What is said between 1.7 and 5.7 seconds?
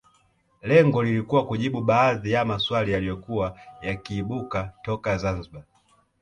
baadhi ya maswali yaliyokuwa yakiibuka toka Zanzibar